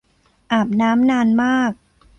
[0.51, 1.71] อาบน้ำนานมาก